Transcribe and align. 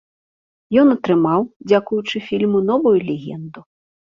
Ён 0.83 0.87
атрымаў, 0.95 1.41
дзякуючы 1.73 2.17
фільму, 2.31 2.65
новую 2.73 2.95
легенду. 3.11 3.59